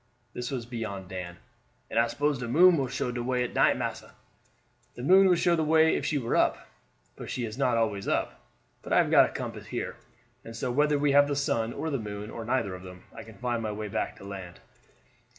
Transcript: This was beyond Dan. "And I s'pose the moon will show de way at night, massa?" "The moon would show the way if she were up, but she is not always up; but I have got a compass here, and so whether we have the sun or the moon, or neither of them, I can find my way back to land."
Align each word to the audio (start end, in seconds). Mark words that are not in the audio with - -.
This 0.33 0.49
was 0.49 0.65
beyond 0.65 1.09
Dan. 1.09 1.37
"And 1.87 1.99
I 1.99 2.07
s'pose 2.07 2.39
the 2.39 2.47
moon 2.47 2.75
will 2.75 2.87
show 2.87 3.11
de 3.11 3.21
way 3.21 3.43
at 3.43 3.53
night, 3.53 3.77
massa?" 3.77 4.15
"The 4.95 5.03
moon 5.03 5.27
would 5.27 5.37
show 5.37 5.55
the 5.55 5.63
way 5.63 5.95
if 5.95 6.07
she 6.07 6.17
were 6.17 6.35
up, 6.35 6.67
but 7.15 7.29
she 7.29 7.45
is 7.45 7.55
not 7.55 7.77
always 7.77 8.07
up; 8.07 8.41
but 8.81 8.93
I 8.93 8.97
have 8.97 9.11
got 9.11 9.29
a 9.29 9.29
compass 9.31 9.67
here, 9.67 9.97
and 10.43 10.55
so 10.55 10.71
whether 10.71 10.97
we 10.97 11.11
have 11.11 11.27
the 11.27 11.35
sun 11.35 11.71
or 11.71 11.91
the 11.91 11.99
moon, 11.99 12.31
or 12.31 12.43
neither 12.43 12.73
of 12.73 12.81
them, 12.81 13.03
I 13.13 13.21
can 13.21 13.37
find 13.37 13.61
my 13.61 13.71
way 13.71 13.89
back 13.89 14.15
to 14.15 14.23
land." 14.23 14.59